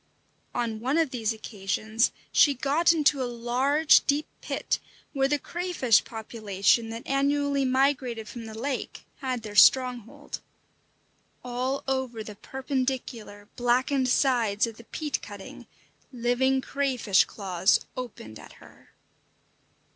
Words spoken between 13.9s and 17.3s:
sides of the peat cutting living crayfish